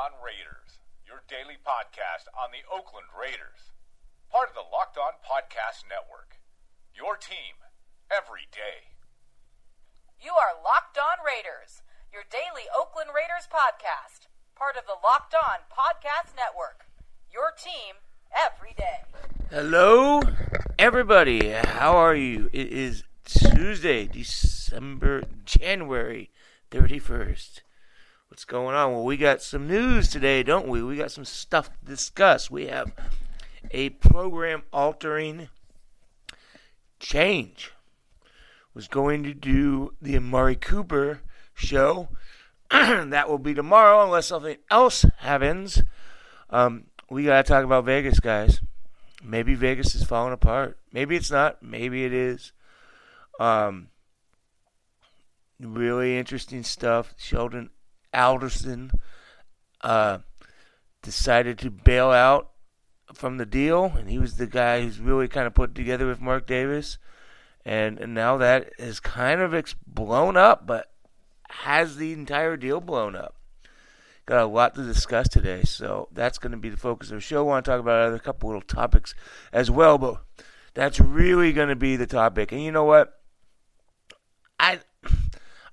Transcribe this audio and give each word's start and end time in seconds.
On 0.00 0.16
Raiders, 0.24 0.80
your 1.04 1.20
daily 1.28 1.60
podcast 1.60 2.24
on 2.32 2.48
the 2.56 2.64
Oakland 2.72 3.12
Raiders. 3.12 3.68
Part 4.32 4.48
of 4.48 4.54
the 4.56 4.64
Locked 4.64 4.96
On 4.96 5.20
Podcast 5.20 5.84
Network. 5.92 6.40
Your 6.96 7.20
team 7.20 7.60
every 8.08 8.48
day. 8.48 8.96
You 10.16 10.32
are 10.32 10.56
Locked 10.64 10.96
On 10.96 11.20
Raiders, 11.20 11.84
your 12.08 12.24
daily 12.32 12.64
Oakland 12.72 13.10
Raiders 13.12 13.44
podcast. 13.44 14.32
Part 14.56 14.80
of 14.80 14.88
the 14.88 14.96
Locked 15.04 15.36
On 15.36 15.68
Podcast 15.68 16.32
Network. 16.32 16.88
Your 17.30 17.52
team 17.52 18.00
every 18.32 18.72
day. 18.72 19.04
Hello, 19.50 20.22
everybody. 20.78 21.50
How 21.50 21.92
are 21.92 22.16
you? 22.16 22.48
It 22.54 22.72
is 22.72 23.04
Tuesday, 23.26 24.06
December, 24.06 25.24
January 25.44 26.30
31st. 26.70 27.60
What's 28.40 28.46
going 28.46 28.74
on? 28.74 28.92
Well, 28.92 29.04
we 29.04 29.18
got 29.18 29.42
some 29.42 29.68
news 29.68 30.08
today, 30.08 30.42
don't 30.42 30.66
we? 30.66 30.82
We 30.82 30.96
got 30.96 31.12
some 31.12 31.26
stuff 31.26 31.68
to 31.68 31.84
discuss. 31.84 32.50
We 32.50 32.68
have 32.68 32.90
a 33.70 33.90
program 33.90 34.62
altering 34.72 35.50
change. 36.98 37.70
Was 38.72 38.88
going 38.88 39.24
to 39.24 39.34
do 39.34 39.92
the 40.00 40.16
Amari 40.16 40.56
Cooper 40.56 41.20
show. 41.52 42.08
that 42.70 43.28
will 43.28 43.36
be 43.36 43.52
tomorrow, 43.52 44.02
unless 44.02 44.28
something 44.28 44.56
else 44.70 45.04
happens. 45.18 45.82
Um, 46.48 46.84
we 47.10 47.24
got 47.24 47.44
to 47.44 47.52
talk 47.52 47.62
about 47.62 47.84
Vegas, 47.84 48.20
guys. 48.20 48.62
Maybe 49.22 49.54
Vegas 49.54 49.94
is 49.94 50.04
falling 50.04 50.32
apart. 50.32 50.78
Maybe 50.94 51.14
it's 51.14 51.30
not. 51.30 51.62
Maybe 51.62 52.06
it 52.06 52.14
is. 52.14 52.52
Um, 53.38 53.88
really 55.60 56.16
interesting 56.16 56.62
stuff. 56.62 57.12
Sheldon 57.18 57.68
Adelson 58.14 58.92
uh, 59.82 60.18
decided 61.02 61.58
to 61.58 61.70
bail 61.70 62.10
out 62.10 62.50
from 63.12 63.38
the 63.38 63.46
deal, 63.46 63.92
and 63.96 64.08
he 64.08 64.18
was 64.18 64.36
the 64.36 64.46
guy 64.46 64.82
who's 64.82 65.00
really 65.00 65.28
kind 65.28 65.46
of 65.46 65.54
put 65.54 65.74
together 65.74 66.06
with 66.06 66.20
Mark 66.20 66.46
Davis. 66.46 66.98
And, 67.64 67.98
and 67.98 68.14
now 68.14 68.36
that 68.38 68.72
is 68.78 69.00
kind 69.00 69.40
of 69.40 69.52
ex- 69.52 69.74
blown 69.86 70.36
up, 70.36 70.66
but 70.66 70.90
has 71.50 71.96
the 71.96 72.12
entire 72.12 72.56
deal 72.56 72.80
blown 72.80 73.14
up? 73.14 73.34
Got 74.26 74.42
a 74.42 74.46
lot 74.46 74.74
to 74.76 74.84
discuss 74.84 75.28
today, 75.28 75.62
so 75.64 76.08
that's 76.12 76.38
going 76.38 76.52
to 76.52 76.58
be 76.58 76.68
the 76.68 76.76
focus 76.76 77.10
of 77.10 77.16
the 77.16 77.20
show. 77.20 77.40
I 77.40 77.42
want 77.42 77.64
to 77.64 77.70
talk 77.70 77.80
about 77.80 78.14
a 78.14 78.18
couple 78.18 78.48
little 78.48 78.62
topics 78.62 79.14
as 79.52 79.70
well, 79.70 79.98
but 79.98 80.22
that's 80.74 81.00
really 81.00 81.52
going 81.52 81.68
to 81.68 81.76
be 81.76 81.96
the 81.96 82.06
topic. 82.06 82.52
And 82.52 82.62
you 82.62 82.70
know 82.70 82.84
what? 82.84 83.20
I 84.58 84.80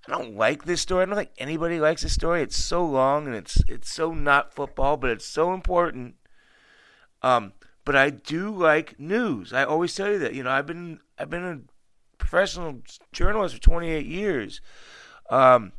I 0.08 0.12
don't 0.12 0.36
like 0.36 0.64
this 0.64 0.82
story. 0.82 1.04
I 1.04 1.06
don't 1.06 1.16
think 1.16 1.32
anybody 1.38 1.80
likes 1.80 2.04
this 2.04 2.14
story. 2.14 2.42
It's 2.42 2.58
so 2.58 2.86
long 2.86 3.28
and 3.28 3.36
it's 3.36 3.62
it's 3.68 3.92
so 3.94 4.14
not 4.14 4.54
football, 4.54 4.96
but 4.96 5.10
it's 5.10 5.26
so 5.26 5.54
important. 5.54 6.16
Um, 7.22 7.54
but 7.84 7.96
I 7.96 8.10
do 8.10 8.50
like 8.50 9.00
news. 9.00 9.52
I 9.52 9.64
always 9.64 9.94
tell 9.96 10.12
you 10.12 10.20
that. 10.20 10.34
You 10.34 10.44
know, 10.44 10.52
I've 10.52 10.66
been 10.66 11.00
I've 11.18 11.30
been 11.30 11.44
a 11.44 11.60
professional 12.18 12.82
journalist 13.12 13.56
for 13.56 13.62
28 13.62 14.06
years, 14.06 14.62
um, 15.30 15.72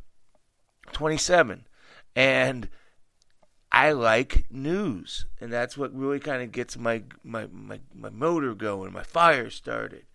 27, 0.91 1.67
and 2.15 2.69
I 3.71 3.91
like 3.91 4.45
news, 4.49 5.25
and 5.39 5.53
that's 5.53 5.77
what 5.77 5.93
really 5.93 6.19
kind 6.19 6.41
of 6.41 6.51
gets 6.51 6.77
my 6.77 7.03
my 7.23 7.47
my 7.51 7.79
my 7.93 8.09
motor 8.09 8.53
going, 8.55 8.91
my 8.93 9.03
fire 9.03 9.49
started. 9.49 10.05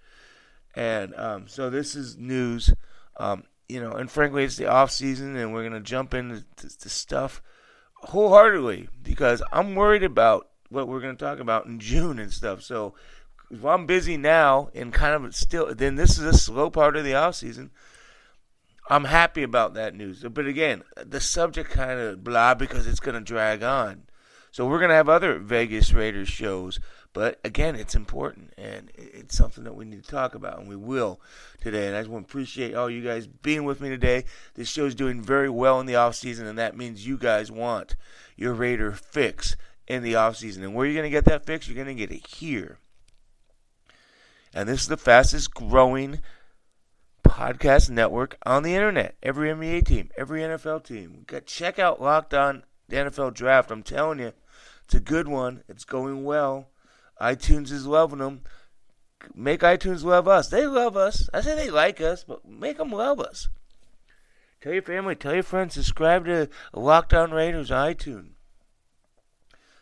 And 0.77 1.15
um, 1.15 1.47
so 1.47 1.71
this 1.71 1.95
is 1.95 2.17
news. 2.17 2.75
Um, 3.17 3.45
you 3.69 3.81
know, 3.81 3.93
and 3.93 4.11
frankly, 4.11 4.45
it's 4.45 4.57
the 4.57 4.67
off 4.67 4.91
season, 4.91 5.37
and 5.37 5.53
we're 5.53 5.65
gonna 5.65 5.81
jump 5.81 6.15
into 6.15 6.45
the 6.57 6.89
stuff 6.89 7.43
wholeheartedly 7.95 8.89
because 9.03 9.43
I'm 9.53 9.75
worried 9.75 10.03
about 10.03 10.49
what 10.69 10.89
we're 10.89 11.01
gonna 11.01 11.15
talk 11.15 11.39
about 11.39 11.67
in 11.67 11.79
June 11.81 12.19
and 12.19 12.33
stuff. 12.33 12.63
So 12.63 12.95
if 13.51 13.65
I'm 13.65 13.87
busy 13.87 14.17
now 14.17 14.71
and 14.75 14.93
kind 14.93 15.25
of 15.25 15.35
still, 15.35 15.75
then 15.75 15.95
this 15.95 16.19
is 16.19 16.25
a 16.25 16.37
slow 16.37 16.71
part 16.71 16.97
of 16.97 17.05
the 17.05 17.15
off 17.15 17.37
season. 17.37 17.71
I'm 18.91 19.05
happy 19.05 19.43
about 19.43 19.75
that 19.75 19.95
news, 19.95 20.23
but 20.23 20.47
again, 20.47 20.83
the 20.97 21.21
subject 21.21 21.71
kind 21.71 21.99
of 21.99 22.23
blah 22.23 22.55
because 22.55 22.87
it's 22.87 23.01
gonna 23.01 23.23
drag 23.23 23.63
on. 23.63 24.03
So 24.55 24.69
we're 24.69 24.79
gonna 24.79 24.95
have 24.95 25.09
other 25.09 25.41
Vegas 25.41 25.93
Raiders 25.93 26.29
shows, 26.29 26.79
but 27.13 27.41
again, 27.43 27.75
it's 27.75 27.97
important 27.97 28.55
and 28.57 28.89
it's 28.95 29.37
something 29.37 29.65
that 29.65 29.75
we 29.75 29.85
need 29.85 30.05
to 30.05 30.09
talk 30.09 30.37
about, 30.37 30.61
and 30.61 30.69
we 30.69 30.77
will 30.77 31.21
today. 31.61 31.89
And 31.89 31.97
I 31.97 32.03
just 32.03 32.09
want 32.09 32.29
to 32.29 32.31
appreciate 32.31 32.73
all 32.73 32.89
you 32.89 33.03
guys 33.03 33.27
being 33.27 33.65
with 33.65 33.81
me 33.81 33.89
today. 33.89 34.27
This 34.55 34.69
show 34.69 34.85
is 34.85 34.95
doing 34.95 35.21
very 35.21 35.51
well 35.51 35.81
in 35.81 35.87
the 35.87 35.97
off 35.97 36.15
season, 36.15 36.47
and 36.47 36.57
that 36.57 36.77
means 36.77 37.05
you 37.05 37.19
guys 37.19 37.51
want 37.51 37.97
your 38.37 38.55
Raider 38.55 38.93
fix 38.93 39.57
in 39.89 40.05
the 40.05 40.15
off 40.15 40.37
season. 40.37 40.63
And 40.63 40.73
where 40.73 40.87
are 40.87 40.89
you 40.89 40.95
going 40.95 41.03
to 41.03 41.11
get 41.11 41.25
that 41.25 41.45
fix? 41.45 41.67
You're 41.67 41.75
going 41.75 41.89
to 41.89 42.07
get 42.07 42.17
it 42.17 42.25
here. 42.25 42.79
And 44.55 44.69
this 44.69 44.83
is 44.83 44.89
the 44.89 44.97
fastest 44.97 45.53
growing 45.53 46.21
podcast 47.25 47.91
network 47.91 48.37
on 48.47 48.63
the 48.63 48.77
internet. 48.77 49.17
Every 49.21 49.51
NBA 49.51 49.85
team, 49.85 50.11
every 50.17 50.43
NFL 50.43 50.85
team. 50.85 51.27
Check 51.45 51.81
out 51.81 52.01
Locked 52.01 52.35
On 52.35 52.63
the 52.89 52.97
NFL 52.99 53.35
Draft. 53.35 53.73
I'm 53.73 53.83
telling 53.83 54.21
you, 54.21 54.33
it's 54.85 54.95
a 54.95 55.01
good 55.01 55.29
one. 55.29 55.63
It's 55.69 55.85
going 55.85 56.25
well. 56.25 56.69
iTunes 57.21 57.71
is 57.71 57.87
loving 57.87 58.19
them. 58.19 58.43
Make 59.35 59.61
iTunes 59.61 60.05
love 60.05 60.29
us. 60.29 60.49
They 60.49 60.67
love 60.67 60.97
us. 60.97 61.29
I 61.33 61.41
say 61.41 61.55
they 61.55 61.71
like 61.71 62.01
us, 62.01 62.25
but 62.25 62.47
make 62.47 62.77
them 62.77 62.91
love 62.91 63.21
us. 63.21 63.49
Tell 64.61 64.73
your 64.73 64.83
family, 64.83 65.15
tell 65.15 65.35
your 65.35 65.43
friends, 65.43 65.75
subscribe 65.75 66.25
to 66.27 66.49
Locked 66.73 67.13
On 67.13 67.31
Raiders 67.31 67.71
on 67.71 67.95
iTunes. 67.95 68.31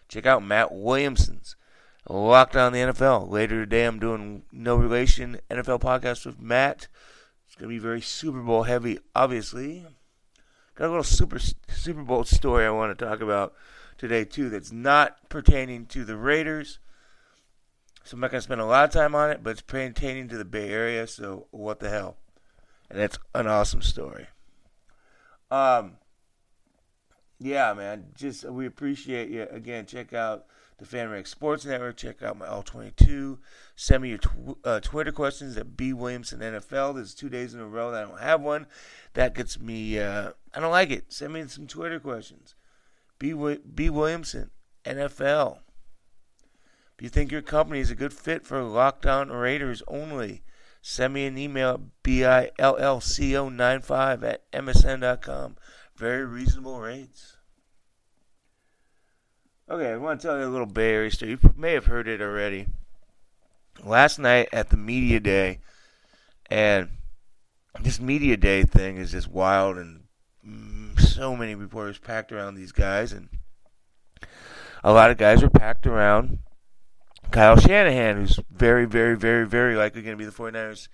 Check 0.08 0.26
out 0.26 0.44
Matt 0.44 0.72
Williamson's 0.72 1.56
Locked 2.08 2.56
On 2.56 2.72
the 2.72 2.80
NFL. 2.80 3.30
Later 3.30 3.64
today, 3.64 3.84
I'm 3.84 3.98
doing 3.98 4.42
No 4.50 4.76
Relation 4.76 5.38
NFL 5.50 5.80
podcast 5.80 6.26
with 6.26 6.40
Matt. 6.40 6.88
It's 7.46 7.54
going 7.54 7.70
to 7.70 7.74
be 7.74 7.78
very 7.78 8.00
Super 8.00 8.40
Bowl 8.40 8.64
heavy, 8.64 8.98
obviously. 9.14 9.86
Got 10.74 10.86
a 10.86 10.88
little 10.88 11.04
Super 11.04 11.38
Super 11.38 12.02
Bowl 12.02 12.24
story 12.24 12.66
I 12.66 12.70
want 12.70 12.98
to 12.98 13.04
talk 13.04 13.20
about 13.20 13.54
today, 13.98 14.24
too, 14.24 14.48
that's 14.48 14.72
not 14.72 15.28
pertaining 15.28 15.86
to 15.86 16.04
the 16.04 16.16
Raiders. 16.16 16.78
So 18.04 18.14
I'm 18.14 18.20
not 18.20 18.30
going 18.30 18.38
to 18.38 18.42
spend 18.42 18.60
a 18.60 18.66
lot 18.66 18.84
of 18.84 18.90
time 18.90 19.14
on 19.14 19.30
it, 19.30 19.42
but 19.42 19.50
it's 19.50 19.60
pertaining 19.60 20.28
to 20.28 20.36
the 20.36 20.44
Bay 20.44 20.70
Area, 20.70 21.06
so 21.06 21.46
what 21.50 21.80
the 21.80 21.88
hell. 21.88 22.16
And 22.90 23.00
it's 23.00 23.18
an 23.34 23.46
awesome 23.46 23.82
story. 23.82 24.26
Um, 25.50 25.98
yeah, 27.38 27.72
man, 27.74 28.06
just 28.14 28.44
we 28.44 28.66
appreciate 28.66 29.28
you. 29.30 29.46
Again, 29.50 29.86
check 29.86 30.12
out 30.12 30.46
the 30.78 30.84
FanRag 30.84 31.26
Sports 31.26 31.64
Network. 31.64 31.96
Check 31.96 32.22
out 32.22 32.38
my 32.38 32.46
All 32.46 32.62
22. 32.62 33.38
Send 33.76 34.02
me 34.02 34.10
your 34.10 34.18
tw- 34.18 34.58
uh, 34.64 34.80
Twitter 34.80 35.12
questions 35.12 35.56
at 35.56 35.76
B 35.76 35.92
Williamson 35.92 36.40
NFL. 36.40 36.94
There's 36.94 37.14
two 37.14 37.28
days 37.28 37.54
in 37.54 37.60
a 37.60 37.66
row 37.66 37.90
that 37.90 38.04
I 38.04 38.08
don't 38.08 38.20
have 38.20 38.40
one. 38.40 38.66
That 39.14 39.34
gets 39.34 39.60
me. 39.60 39.98
Uh, 39.98 40.32
I 40.54 40.60
don't 40.60 40.70
like 40.70 40.90
it. 40.90 41.12
Send 41.12 41.32
me 41.32 41.46
some 41.46 41.66
Twitter 41.66 42.00
questions. 42.00 42.54
B 43.22 43.32
B 43.72 43.88
Williamson 43.88 44.50
NFL. 44.84 45.60
If 46.96 47.02
you 47.02 47.08
think 47.08 47.30
your 47.30 47.40
company 47.40 47.78
is 47.78 47.92
a 47.92 47.94
good 47.94 48.12
fit 48.12 48.44
for 48.44 48.64
Locked 48.64 49.06
On 49.06 49.28
Raiders 49.28 49.80
only, 49.86 50.42
send 50.80 51.14
me 51.14 51.26
an 51.26 51.38
email 51.38 51.74
at 51.74 51.80
billco95 52.02 54.24
at 54.24 54.50
msn.com. 54.50 55.56
Very 55.94 56.26
reasonable 56.26 56.80
rates. 56.80 57.36
Okay, 59.70 59.92
I 59.92 59.96
want 59.98 60.20
to 60.20 60.26
tell 60.26 60.40
you 60.40 60.46
a 60.46 60.50
little 60.50 60.66
Bay 60.66 60.94
Area 60.94 61.12
story. 61.12 61.30
You 61.30 61.38
may 61.56 61.74
have 61.74 61.86
heard 61.86 62.08
it 62.08 62.20
already. 62.20 62.66
Last 63.84 64.18
night 64.18 64.48
at 64.52 64.70
the 64.70 64.76
media 64.76 65.20
day, 65.20 65.60
and 66.50 66.88
this 67.80 68.00
media 68.00 68.36
day 68.36 68.64
thing 68.64 68.96
is 68.96 69.12
just 69.12 69.28
wild, 69.28 69.78
and 69.78 70.01
so 71.00 71.36
many 71.36 71.54
reporters 71.54 71.98
packed 71.98 72.32
around 72.32 72.54
these 72.54 72.72
guys, 72.72 73.12
and 73.12 73.28
a 74.84 74.92
lot 74.92 75.10
of 75.10 75.18
guys 75.18 75.42
were 75.42 75.50
packed 75.50 75.86
around 75.86 76.38
Kyle 77.30 77.58
Shanahan, 77.58 78.16
who's 78.16 78.38
very, 78.50 78.84
very, 78.84 79.16
very, 79.16 79.46
very 79.46 79.74
likely 79.74 80.02
going 80.02 80.16
to 80.16 80.22
be 80.22 80.28
the 80.28 80.30
49ers' 80.30 80.88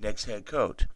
next 0.00 0.24
head 0.24 0.44
coach. 0.44 0.86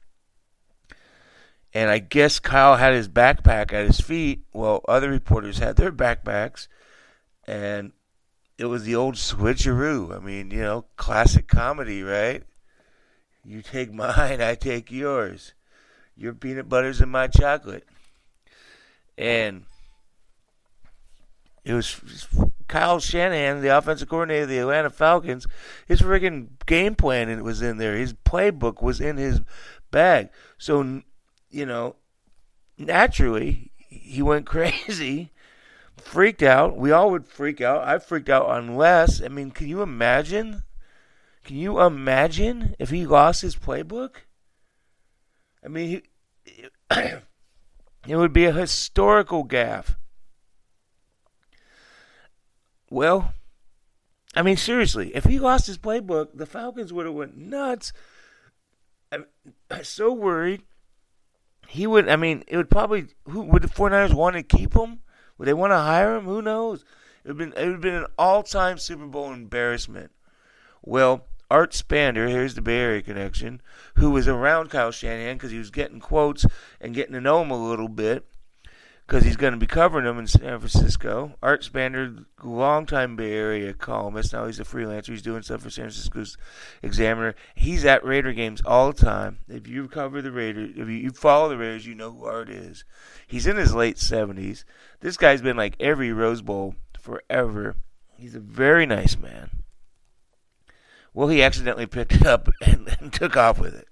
And 1.73 1.91
I 1.91 1.99
guess 1.99 2.39
Kyle 2.39 2.77
had 2.77 2.95
his 2.95 3.09
backpack 3.09 3.73
at 3.73 3.87
his 3.87 4.01
feet 4.01 4.45
while 4.53 4.85
other 4.89 5.11
reporters 5.11 5.59
had 5.59 5.77
their 5.77 5.93
backpacks. 5.93 6.67
And 7.47 7.93
it 8.57 8.65
was 8.65 8.85
the 8.85 8.97
old 8.97 9.15
switcheroo. 9.15 10.15
I 10.15 10.19
mean, 10.19 10.51
you 10.51 10.63
know, 10.63 10.87
classic 10.97 11.47
comedy, 11.47 12.03
right? 12.03 12.43
You 13.45 13.63
take 13.63 13.93
mine, 13.93 14.43
I 14.43 14.55
take 14.55 14.91
yours. 14.91 15.53
Your 16.17 16.35
peanut 16.35 16.69
butter's 16.69 17.01
in 17.01 17.11
my 17.11 17.29
chocolate. 17.29 17.87
And 19.19 19.65
it 21.65 21.75
was 21.75 22.00
Kyle 22.69 23.00
Shanahan, 23.00 23.61
the 23.61 23.76
offensive 23.76 24.09
coordinator 24.09 24.44
of 24.44 24.49
the 24.49 24.59
Atlanta 24.59 24.91
Falcons. 24.91 25.47
His 25.87 26.00
friggin' 26.00 26.50
game 26.67 26.94
plan 26.94 27.43
was 27.43 27.61
in 27.61 27.79
there. 27.79 27.97
His 27.97 28.15
playbook 28.15 28.81
was 28.81 29.00
in 29.00 29.17
his 29.17 29.41
bag. 29.91 30.31
So, 30.56 31.03
you 31.50 31.67
know, 31.67 31.97
naturally, 32.79 33.73
he 33.76 34.23
went 34.23 34.47
crazy, 34.55 35.32
freaked 35.97 36.43
out. 36.43 36.76
We 36.76 36.93
all 36.93 37.11
would 37.11 37.26
freak 37.26 37.61
out. 37.61 37.87
I 37.87 37.99
freaked 37.99 38.29
out 38.29 38.49
unless, 38.49 39.21
I 39.21 39.29
mean, 39.29 39.50
can 39.50 39.67
you 39.67 39.82
imagine? 39.82 40.62
Can 41.43 41.56
you 41.56 41.81
imagine 41.81 42.76
if 42.79 42.91
he 42.91 43.05
lost 43.05 43.43
his 43.43 43.56
playbook? 43.56 44.17
I 45.64 45.69
mean, 45.69 46.03
he, 46.44 46.69
it 48.09 48.17
would 48.17 48.33
be 48.33 48.47
a 48.47 48.53
historical 48.53 49.45
gaffe. 49.45 49.95
Well, 52.91 53.35
I 54.35 54.43
mean, 54.43 54.57
seriously, 54.57 55.15
if 55.15 55.25
he 55.25 55.39
lost 55.39 55.67
his 55.67 55.79
playbook, 55.79 56.29
the 56.35 56.47
Falcons 56.47 56.93
would 56.93 57.07
have 57.07 57.15
went 57.15 57.37
nuts. 57.37 57.93
I'm, 59.13 59.27
so 59.83 60.13
worried. 60.13 60.63
He 61.67 61.87
would. 61.87 62.09
I 62.09 62.17
mean, 62.17 62.45
it 62.47 62.57
would 62.57 62.71
probably. 62.71 63.09
Who 63.25 63.43
would 63.43 63.63
the 63.63 63.69
49ers 63.69 64.15
want 64.15 64.37
to 64.37 64.43
keep 64.43 64.75
him? 64.75 65.01
Would 65.37 65.49
they 65.49 65.55
want 65.55 65.73
to 65.73 65.79
hire 65.79 66.17
him? 66.17 66.25
Who 66.25 66.41
knows? 66.41 66.85
It 67.25 67.29
would 67.29 67.39
been. 67.39 67.53
It 67.53 67.65
would 67.65 67.73
have 67.73 67.81
been 67.81 67.95
an 67.95 68.07
all-time 68.19 68.79
Super 68.79 69.07
Bowl 69.07 69.33
embarrassment. 69.33 70.13
Well, 70.83 71.27
Art 71.50 71.73
Spander, 71.73 72.29
here's 72.29 72.55
the 72.55 72.62
Bay 72.62 72.79
Area 72.79 73.03
connection, 73.03 73.62
who 73.95 74.11
was 74.11 74.29
around 74.29 74.71
Kyle 74.71 74.91
Shanahan 74.91 75.37
because 75.37 75.50
he 75.50 75.59
was 75.59 75.71
getting 75.71 76.00
quotes 76.00 76.45
and 76.81 76.95
getting 76.95 77.15
to 77.15 77.21
know 77.21 77.43
him 77.43 77.50
a 77.50 77.69
little 77.69 77.89
bit 77.89 78.27
because 79.09 79.25
he's 79.25 79.39
going 79.39 79.55
to 79.55 79.59
be 79.59 79.67
covering 79.67 80.05
them 80.05 80.19
in 80.19 80.27
San 80.27 80.61
Francisco. 80.61 81.33
Art 81.43 81.62
Spander, 81.62 82.27
longtime 82.45 83.17
Bay 83.17 83.33
Area 83.33 83.73
columnist, 83.73 84.35
now 84.35 84.45
he's 84.45 84.61
a 84.61 84.65
freelancer. 84.65 85.06
He's 85.06 85.23
doing 85.23 85.41
stuff 85.41 85.62
for 85.62 85.71
San 85.71 85.85
Francisco's 85.85 86.37
Examiner. 86.83 87.35
He's 87.55 87.87
at 87.87 88.05
Raider 88.05 88.35
games 88.35 88.61
all 88.67 88.93
the 88.93 89.03
time. 89.03 89.39
If 89.49 89.67
you 89.67 89.89
cover 89.89 90.21
the 90.21 90.31
Raiders, 90.31 90.75
if 90.77 90.89
you, 90.89 91.11
follow 91.12 91.49
the 91.49 91.56
Raiders, 91.56 91.87
you 91.87 91.95
know 91.95 92.12
who 92.12 92.27
Art 92.27 92.50
is. 92.50 92.85
He's 93.27 93.47
in 93.47 93.56
his 93.56 93.75
late 93.75 93.97
70s. 93.97 94.65
This 95.00 95.17
guy's 95.17 95.41
been 95.41 95.56
like 95.56 95.77
every 95.81 96.12
Rose 96.12 96.43
Bowl 96.43 96.75
forever. 97.00 97.77
He's 98.19 98.35
a 98.35 98.41
very 98.41 98.85
nice 98.85 99.17
man. 99.17 99.58
Well, 101.15 101.29
he 101.29 101.43
accidentally 101.43 101.87
picked 101.87 102.15
it 102.15 102.27
up 102.27 102.49
and, 102.63 102.97
and 103.01 103.13
took 103.13 103.37
off 103.37 103.59
with 103.59 103.75
it. 103.75 103.89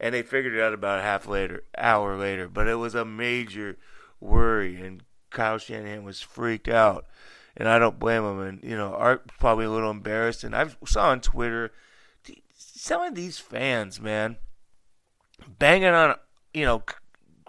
And 0.00 0.14
they 0.14 0.22
figured 0.22 0.54
it 0.54 0.62
out 0.62 0.74
about 0.74 1.00
a 1.00 1.02
half 1.02 1.26
later, 1.26 1.64
hour 1.76 2.16
later. 2.16 2.48
But 2.48 2.68
it 2.68 2.76
was 2.76 2.94
a 2.94 3.04
major 3.04 3.76
worry, 4.20 4.80
and 4.80 5.02
Kyle 5.30 5.58
Shanahan 5.58 6.04
was 6.04 6.20
freaked 6.20 6.68
out, 6.68 7.06
and 7.56 7.68
I 7.68 7.78
don't 7.78 7.98
blame 7.98 8.22
him. 8.24 8.40
And 8.40 8.62
you 8.62 8.76
know, 8.76 8.94
Art 8.94 9.28
probably 9.38 9.64
a 9.64 9.70
little 9.70 9.90
embarrassed. 9.90 10.44
And 10.44 10.54
I 10.54 10.66
saw 10.86 11.10
on 11.10 11.20
Twitter 11.20 11.72
some 12.56 13.02
of 13.02 13.14
these 13.14 13.38
fans, 13.38 14.00
man, 14.00 14.36
banging 15.58 15.88
on, 15.88 16.16
you 16.54 16.64
know, 16.64 16.82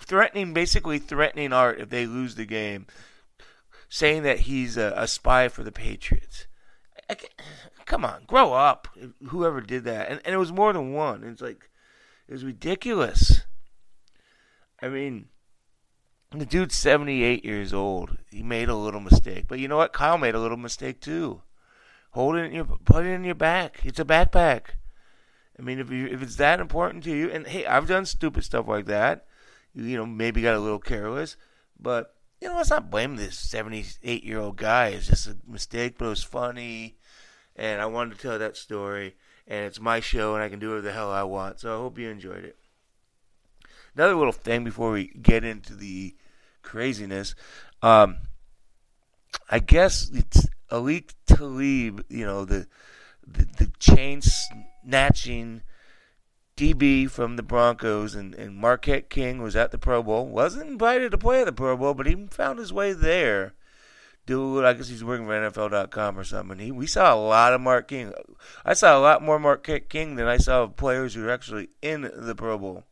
threatening, 0.02 0.54
basically 0.54 1.00
threatening 1.00 1.54
Art 1.54 1.80
if 1.80 1.90
they 1.90 2.06
lose 2.06 2.36
the 2.36 2.46
game, 2.46 2.88
saying 3.90 4.24
that 4.24 4.42
he's 4.42 4.78
a, 4.78 4.94
a 4.96 5.08
spy 5.08 5.48
for 5.48 5.64
the 5.64 5.72
Patriots. 5.72 6.48
Come 7.86 8.06
on, 8.06 8.24
grow 8.28 8.54
up. 8.54 8.88
Whoever 9.28 9.62
did 9.62 9.84
that, 9.86 10.10
and 10.10 10.22
and 10.24 10.34
it 10.34 10.38
was 10.38 10.52
more 10.52 10.74
than 10.74 10.94
one. 10.94 11.24
It's 11.24 11.42
like 11.42 11.70
it 12.28 12.34
was 12.34 12.46
ridiculous. 12.46 13.42
I 14.82 14.90
mean, 14.90 15.30
the 16.32 16.46
dude's 16.46 16.76
78 16.76 17.44
years 17.44 17.74
old. 17.74 18.18
He 18.32 18.44
made 18.44 18.70
a 18.70 18.76
little 18.76 19.00
mistake. 19.00 19.46
But 19.48 19.60
you 19.60 19.68
know 19.68 19.78
what? 19.78 19.94
Kyle 19.94 20.18
made 20.18 20.36
a 20.36 20.40
little 20.40 20.58
mistake 20.58 21.02
too. 21.02 21.42
Hold 22.12 22.36
it 22.36 22.46
in 22.46 22.54
your 22.54 22.66
put 22.66 23.06
it 23.06 23.10
in 23.10 23.24
your 23.24 23.36
back. 23.36 23.82
It's 23.84 24.00
a 24.00 24.06
backpack. 24.06 24.76
I 25.58 25.62
mean, 25.62 25.80
if 25.80 25.92
you 25.92 26.08
if 26.08 26.22
it's 26.22 26.38
that 26.38 26.60
important 26.60 27.04
to 27.06 27.12
you, 27.12 27.30
and 27.30 27.48
hey, 27.48 27.66
I've 27.66 27.88
done 27.88 28.06
stupid 28.06 28.44
stuff 28.44 28.68
like 28.68 28.86
that. 28.86 29.26
You, 29.74 29.84
you 29.84 29.98
know, 29.98 30.06
maybe 30.06 30.42
got 30.42 30.56
a 30.56 30.60
little 30.60 30.80
careless, 30.80 31.36
but 31.80 32.16
you 32.42 32.48
know, 32.48 32.56
let's 32.56 32.70
not 32.70 32.90
blame 32.90 33.16
this 33.16 33.38
78 33.38 34.24
year 34.24 34.40
old 34.40 34.58
guy. 34.58 34.90
It's 34.90 35.08
just 35.08 35.28
a 35.28 35.38
mistake, 35.48 35.98
but 35.98 36.06
it 36.06 36.10
was 36.10 36.24
funny, 36.24 36.98
and 37.60 37.82
I 37.82 37.86
wanted 37.88 38.16
to 38.16 38.22
tell 38.22 38.40
that 38.40 38.58
story. 38.58 39.16
And 39.46 39.66
it's 39.66 39.80
my 39.80 40.00
show, 40.00 40.34
and 40.36 40.44
I 40.44 40.50
can 40.50 40.60
do 40.60 40.70
whatever 40.70 40.88
the 40.88 40.94
hell 40.94 41.12
I 41.12 41.24
want. 41.24 41.60
So 41.60 41.74
I 41.74 41.78
hope 41.78 42.00
you 42.00 42.10
enjoyed 42.10 42.46
it. 42.46 42.58
Another 43.96 44.16
little 44.16 44.32
thing 44.32 44.64
before 44.64 44.92
we 44.92 45.08
get 45.08 45.44
into 45.44 45.76
the 45.76 46.16
craziness. 46.62 47.36
Um, 47.82 48.18
I 49.50 49.60
guess 49.60 50.10
it's 50.14 50.48
Aqib 50.72 51.10
Talib, 51.26 52.06
you 52.10 52.26
know, 52.26 52.46
the, 52.46 52.68
the, 53.28 53.48
the 53.58 53.72
chain 53.80 54.22
snatching 54.22 55.64
DB 56.56 57.10
from 57.10 57.36
the 57.36 57.44
Broncos, 57.44 58.16
and, 58.16 58.36
and 58.36 58.56
Marquette 58.56 59.10
King 59.10 59.42
was 59.42 59.56
at 59.56 59.72
the 59.72 59.78
Pro 59.78 60.04
Bowl. 60.04 60.28
Wasn't 60.28 60.70
invited 60.70 61.12
to 61.12 61.18
play 61.18 61.42
at 61.42 61.46
the 61.46 61.52
Pro 61.52 61.76
Bowl, 61.76 61.94
but 61.94 62.06
he 62.06 62.28
found 62.30 62.60
his 62.60 62.72
way 62.72 62.94
there. 62.94 63.54
Dude, 64.30 64.64
I 64.64 64.74
guess 64.74 64.88
he's 64.88 65.04
working 65.04 65.26
for 65.26 65.32
NFL.com 65.32 66.20
or 66.20 66.24
something. 66.24 66.60
He, 66.60 66.72
we 66.72 66.86
saw 66.86 67.12
a 67.12 67.18
lot 67.18 67.52
of 67.52 67.62
Marquette 67.62 67.88
King. 67.88 68.14
I 68.64 68.76
saw 68.76 68.96
a 68.96 69.02
lot 69.02 69.24
more 69.24 69.40
Marquette 69.40 69.90
King 69.90 70.18
than 70.18 70.28
I 70.28 70.38
saw 70.38 70.68
players 70.68 71.16
who 71.16 71.24
were 71.24 71.32
actually 71.32 71.70
in 71.82 72.12
the 72.16 72.36
Pro 72.36 72.60
Bowl. 72.60 72.84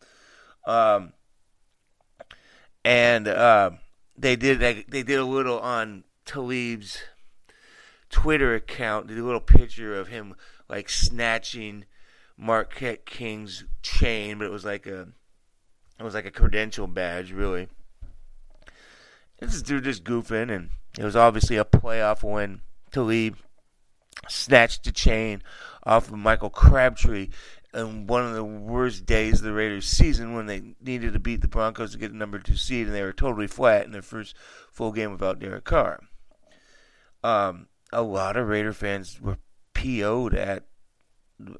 Um, 0.66 1.14
and 2.84 3.28
uh, 3.28 3.70
they 4.18 4.36
did 4.36 4.62
they 4.90 5.04
did 5.04 5.20
a 5.20 5.26
little 5.26 5.60
on 5.60 6.06
Talib's 6.26 7.04
Twitter 8.10 8.56
account. 8.56 9.06
Did 9.06 9.20
a 9.20 9.24
little 9.24 9.40
picture 9.40 9.94
of 9.94 10.08
him 10.08 10.34
like 10.68 10.90
snatching 10.90 11.86
Marquette 12.36 13.06
King's 13.06 13.64
chain, 13.84 14.40
but 14.40 14.46
it 14.46 14.52
was 14.52 14.66
like 14.66 14.88
a 14.88 15.10
it 16.00 16.04
was 16.04 16.16
like 16.16 16.26
a 16.26 16.32
credential 16.32 16.88
badge, 16.88 17.32
really. 17.32 17.68
This 19.40 19.62
dude 19.62 19.84
just 19.84 20.04
goofing, 20.04 20.50
and 20.50 20.72
it 20.98 21.04
was 21.04 21.16
obviously 21.16 21.58
a 21.58 21.66
playoff 21.66 22.24
win. 22.24 22.62
Talib 22.92 23.38
snatched 24.28 24.84
the 24.84 24.92
chain 24.92 25.44
off 25.84 26.10
of 26.10 26.18
Michael 26.18 26.50
Crabtree 26.50 27.30
in 27.74 28.08
one 28.08 28.26
of 28.26 28.34
the 28.34 28.44
worst 28.44 29.06
days 29.06 29.40
of 29.40 29.46
the 29.46 29.54
Raiders' 29.54 29.88
season 29.88 30.34
when 30.34 30.48
they 30.48 30.74
needed 30.82 31.14
to 31.14 31.20
beat 31.20 31.42
the 31.42 31.48
Broncos 31.48 31.92
to 31.92 31.98
get 31.98 32.12
the 32.12 32.18
number 32.18 32.40
two 32.40 32.56
seed, 32.56 32.88
and 32.88 32.96
they 32.96 33.04
were 33.04 33.14
totally 33.14 33.48
flat 33.48 33.86
in 33.86 33.92
their 33.92 34.02
first 34.02 34.36
full 34.72 34.92
game 34.92 35.12
without 35.12 35.40
Derek 35.40 35.66
Carr. 35.66 36.02
Um, 37.24 37.68
a 37.92 38.02
lot 38.02 38.38
of 38.38 38.48
Raider 38.48 38.74
fans 38.74 39.22
were 39.22 39.38
PO'd 39.74 40.34
at 40.34 40.66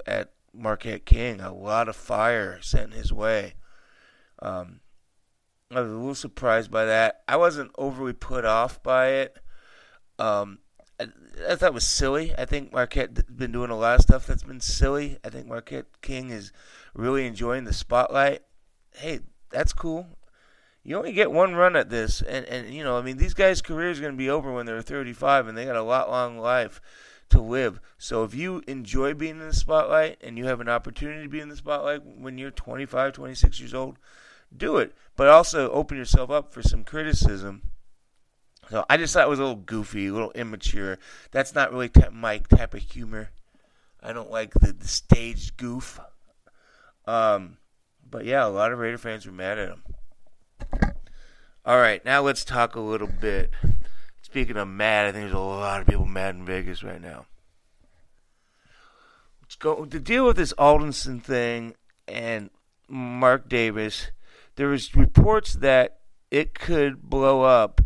at 0.06 0.32
Marquette 0.52 1.06
King. 1.06 1.40
A 1.40 1.54
lot 1.54 1.88
of 1.88 1.96
fire 1.96 2.60
sent 2.60 2.94
his 2.94 3.12
way. 3.12 3.54
Um, 4.40 4.80
I 5.70 5.82
was 5.82 5.90
a 5.90 5.94
little 5.94 6.14
surprised 6.14 6.70
by 6.70 6.86
that. 6.86 7.22
I 7.28 7.36
wasn't 7.36 7.72
overly 7.76 8.14
put 8.14 8.46
off 8.46 8.82
by 8.82 9.08
it. 9.08 9.36
Um, 10.18 10.60
I, 10.98 11.08
I 11.48 11.56
thought 11.56 11.68
it 11.68 11.74
was 11.74 11.86
silly. 11.86 12.34
I 12.38 12.46
think 12.46 12.72
Marquette's 12.72 13.22
been 13.24 13.52
doing 13.52 13.70
a 13.70 13.76
lot 13.76 13.96
of 13.96 14.00
stuff 14.00 14.26
that's 14.26 14.44
been 14.44 14.60
silly. 14.60 15.18
I 15.22 15.28
think 15.28 15.46
Marquette 15.46 16.00
King 16.00 16.30
is 16.30 16.52
really 16.94 17.26
enjoying 17.26 17.64
the 17.64 17.74
spotlight. 17.74 18.42
Hey, 18.94 19.20
that's 19.50 19.74
cool. 19.74 20.06
You 20.82 20.96
only 20.96 21.12
get 21.12 21.30
one 21.30 21.54
run 21.54 21.76
at 21.76 21.90
this, 21.90 22.22
and 22.22 22.46
and 22.46 22.72
you 22.72 22.82
know, 22.82 22.96
I 22.96 23.02
mean, 23.02 23.18
these 23.18 23.34
guys' 23.34 23.60
careers 23.60 23.98
are 23.98 24.02
going 24.02 24.14
to 24.14 24.18
be 24.18 24.30
over 24.30 24.50
when 24.50 24.64
they're 24.64 24.80
35, 24.80 25.48
and 25.48 25.58
they 25.58 25.66
got 25.66 25.76
a 25.76 25.82
lot 25.82 26.08
long 26.08 26.38
life 26.38 26.80
to 27.28 27.42
live. 27.42 27.78
So 27.98 28.24
if 28.24 28.34
you 28.34 28.62
enjoy 28.66 29.12
being 29.12 29.38
in 29.38 29.48
the 29.48 29.52
spotlight 29.52 30.16
and 30.22 30.38
you 30.38 30.46
have 30.46 30.62
an 30.62 30.68
opportunity 30.68 31.22
to 31.24 31.28
be 31.28 31.40
in 31.40 31.50
the 31.50 31.56
spotlight 31.56 32.06
when 32.06 32.38
you're 32.38 32.50
25, 32.50 33.12
26 33.12 33.60
years 33.60 33.74
old, 33.74 33.98
do 34.56 34.78
it. 34.78 34.94
But 35.16 35.28
also 35.28 35.70
open 35.70 35.96
yourself 35.96 36.30
up 36.30 36.52
for 36.52 36.62
some 36.62 36.84
criticism 36.84 37.62
so 38.70 38.84
I 38.90 38.98
just 38.98 39.14
thought 39.14 39.26
it 39.26 39.30
was 39.30 39.38
a 39.38 39.42
little 39.42 39.56
goofy, 39.56 40.08
a 40.08 40.12
little 40.12 40.32
immature. 40.32 40.98
That's 41.30 41.54
not 41.54 41.72
really 41.72 41.88
t- 41.88 42.02
my 42.12 42.38
type 42.38 42.74
of 42.74 42.80
humor. 42.80 43.30
I 44.02 44.12
don't 44.12 44.30
like 44.30 44.52
the, 44.54 44.72
the 44.72 44.88
staged 44.88 45.56
goof. 45.56 45.98
Um, 47.06 47.56
but 48.08 48.26
yeah, 48.26 48.46
a 48.46 48.48
lot 48.48 48.72
of 48.72 48.78
Raider 48.78 48.98
fans 48.98 49.24
were 49.24 49.32
mad 49.32 49.58
at 49.58 49.70
him. 49.70 49.82
All 51.64 51.78
right, 51.78 52.04
now 52.04 52.22
let's 52.22 52.44
talk 52.44 52.76
a 52.76 52.80
little 52.80 53.08
bit. 53.08 53.50
Speaking 54.22 54.56
of 54.56 54.68
mad, 54.68 55.06
I 55.06 55.12
think 55.12 55.24
there's 55.24 55.32
a 55.32 55.38
lot 55.38 55.80
of 55.80 55.86
people 55.86 56.06
mad 56.06 56.34
in 56.34 56.44
Vegas 56.44 56.82
right 56.82 57.00
now. 57.00 57.26
Let's 59.42 59.56
go 59.56 59.86
to 59.86 60.00
deal 60.00 60.26
with 60.26 60.36
this 60.36 60.52
Adelson 60.54 61.22
thing 61.22 61.74
and 62.06 62.50
Mark 62.86 63.48
Davis 63.48 64.08
there 64.58 64.68
was 64.68 64.96
reports 64.96 65.54
that 65.54 66.00
it 66.32 66.52
could 66.52 67.00
blow 67.08 67.42
up. 67.42 67.80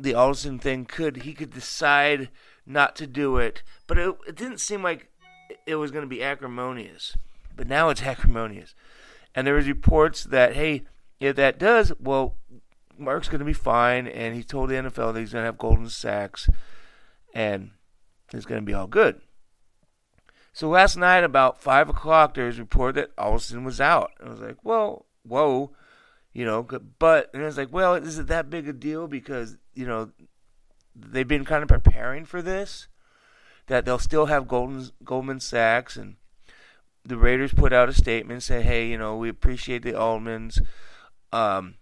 The 0.00 0.14
Adelson 0.14 0.58
thing 0.58 0.86
could 0.86 1.18
he 1.18 1.34
could 1.34 1.50
decide 1.50 2.30
not 2.64 2.96
to 2.96 3.06
do 3.06 3.36
it, 3.36 3.62
but 3.86 3.98
it, 3.98 4.16
it 4.26 4.34
didn't 4.34 4.60
seem 4.60 4.82
like 4.82 5.10
it 5.66 5.74
was 5.74 5.90
going 5.90 6.02
to 6.02 6.08
be 6.08 6.22
acrimonious. 6.22 7.18
But 7.54 7.68
now 7.68 7.90
it's 7.90 8.02
acrimonious, 8.14 8.74
and 9.34 9.46
there 9.46 9.54
was 9.54 9.68
reports 9.68 10.24
that 10.24 10.54
hey, 10.54 10.84
if 11.20 11.36
that 11.36 11.58
does, 11.58 11.92
well, 12.00 12.38
Mark's 12.96 13.28
going 13.28 13.40
to 13.40 13.44
be 13.44 13.52
fine, 13.52 14.06
and 14.06 14.34
he 14.34 14.42
told 14.42 14.70
the 14.70 14.76
NFL 14.76 15.12
that 15.12 15.20
he's 15.20 15.34
going 15.34 15.42
to 15.42 15.46
have 15.46 15.58
Goldman 15.58 15.90
Sachs, 15.90 16.48
and 17.34 17.72
it's 18.32 18.46
going 18.46 18.60
to 18.62 18.66
be 18.66 18.74
all 18.74 18.86
good. 18.86 19.20
So 20.54 20.66
last 20.70 20.96
night, 20.96 21.24
about 21.24 21.60
five 21.60 21.90
o'clock, 21.90 22.32
there 22.32 22.46
was 22.46 22.56
a 22.56 22.62
report 22.62 22.94
that 22.94 23.14
Adelson 23.16 23.64
was 23.64 23.82
out. 23.82 24.12
I 24.24 24.30
was 24.30 24.40
like, 24.40 24.56
well, 24.64 25.04
whoa, 25.26 25.72
you 26.32 26.44
know. 26.44 26.62
But 26.98 27.30
and 27.34 27.42
it's 27.42 27.56
like, 27.56 27.72
well, 27.72 27.94
is 27.94 28.18
it 28.18 28.26
that 28.28 28.50
big 28.50 28.68
a 28.68 28.72
deal? 28.72 29.06
Because 29.08 29.56
you 29.74 29.86
know 29.86 30.10
they've 30.94 31.28
been 31.28 31.44
kind 31.44 31.62
of 31.62 31.68
preparing 31.68 32.24
for 32.24 32.42
this, 32.42 32.88
that 33.66 33.84
they'll 33.84 33.98
still 33.98 34.26
have 34.26 34.48
Golden 34.48 34.88
Goldman 35.04 35.40
Sachs 35.40 35.96
and 35.96 36.16
the 37.04 37.16
Raiders 37.16 37.52
put 37.52 37.72
out 37.72 37.88
a 37.88 37.92
statement 37.92 38.42
saying, 38.42 38.64
hey, 38.64 38.88
you 38.88 38.96
know, 38.96 39.16
we 39.16 39.28
appreciate 39.28 39.82
the 39.82 39.92
Adelsons, 39.92 40.60
um, 41.32 41.74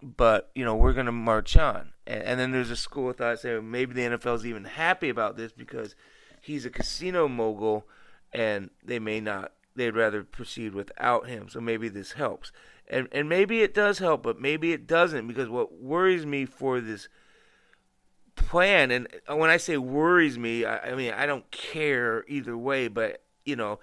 but 0.00 0.50
you 0.54 0.64
know 0.64 0.76
we're 0.76 0.92
to 0.92 1.12
march 1.12 1.56
on. 1.56 1.92
And, 2.06 2.22
and, 2.22 2.40
then 2.40 2.50
there's 2.50 2.70
a 2.70 2.76
school 2.76 3.10
of 3.10 3.16
thought 3.16 3.40
saying 3.40 3.70
maybe 3.70 3.94
the 3.94 4.16
NFL 4.16 4.36
is 4.36 4.46
even 4.46 4.64
happy 4.64 5.08
about 5.08 5.36
this 5.36 5.52
because 5.52 5.94
he's 6.40 6.66
a 6.66 6.70
casino 6.70 7.28
mogul 7.28 7.86
and 8.32 8.70
they 8.84 8.98
may 8.98 9.20
not 9.20 9.52
they'd 9.74 9.96
rather 9.96 10.22
proceed 10.22 10.74
without 10.74 11.28
him. 11.28 11.48
So 11.48 11.60
maybe 11.60 11.88
this 11.88 12.12
helps. 12.12 12.52
And 12.88 13.08
and 13.12 13.28
maybe 13.28 13.62
it 13.62 13.74
does 13.74 13.98
help 13.98 14.22
but 14.22 14.40
maybe 14.40 14.72
it 14.72 14.86
doesn't 14.86 15.26
because 15.26 15.48
what 15.48 15.80
worries 15.80 16.26
me 16.26 16.44
for 16.44 16.80
this 16.80 17.08
plan 18.34 18.90
and 18.90 19.08
when 19.28 19.50
i 19.50 19.56
say 19.56 19.76
worries 19.76 20.38
me 20.38 20.64
I, 20.64 20.90
I 20.90 20.94
mean 20.94 21.12
i 21.12 21.26
don't 21.26 21.48
care 21.50 22.24
either 22.28 22.56
way 22.56 22.88
but 22.88 23.22
you 23.44 23.56
know 23.56 23.78